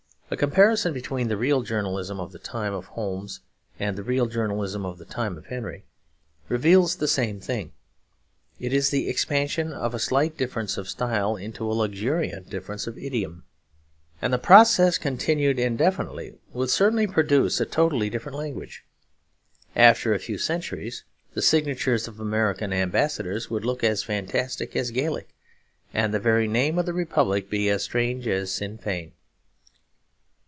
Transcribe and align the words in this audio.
A 0.33 0.37
comparison 0.37 0.93
between 0.93 1.27
the 1.27 1.35
real 1.35 1.61
journalism 1.61 2.17
of 2.21 2.31
the 2.31 2.39
time 2.39 2.73
of 2.73 2.85
Holmes 2.85 3.41
and 3.77 3.97
the 3.97 4.01
real 4.03 4.27
journalism 4.27 4.85
of 4.85 4.97
the 4.97 5.03
time 5.03 5.37
of 5.37 5.47
Henry 5.47 5.83
reveals 6.47 6.95
the 6.95 7.07
same 7.09 7.41
thing. 7.41 7.73
It 8.57 8.71
is 8.71 8.91
the 8.91 9.09
expansion 9.09 9.73
of 9.73 9.93
a 9.93 9.99
slight 9.99 10.37
difference 10.37 10.77
of 10.77 10.87
style 10.87 11.35
into 11.35 11.69
a 11.69 11.73
luxuriant 11.73 12.49
difference 12.49 12.87
of 12.87 12.97
idiom; 12.97 13.43
and 14.21 14.31
the 14.31 14.37
process 14.37 14.97
continued 14.97 15.59
indefinitely 15.59 16.37
would 16.53 16.69
certainly 16.69 17.07
produce 17.07 17.59
a 17.59 17.65
totally 17.65 18.09
different 18.09 18.37
language. 18.37 18.85
After 19.75 20.13
a 20.13 20.19
few 20.19 20.37
centuries 20.37 21.03
the 21.33 21.41
signatures 21.41 22.07
of 22.07 22.21
American 22.21 22.71
ambassadors 22.71 23.49
would 23.49 23.65
look 23.65 23.83
as 23.83 24.01
fantastic 24.01 24.77
as 24.77 24.91
Gaelic, 24.91 25.35
and 25.93 26.13
the 26.13 26.19
very 26.19 26.47
name 26.47 26.79
of 26.79 26.85
the 26.85 26.93
Republic 26.93 27.49
be 27.49 27.69
as 27.69 27.83
strange 27.83 28.29
as 28.29 28.49
Sinn 28.49 28.77
Fein. 28.77 29.11